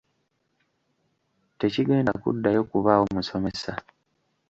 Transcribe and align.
Tekigenda 1.59 2.11
kuddayo 2.23 2.61
kubaawo 2.69 3.05
musomesa 3.15 3.71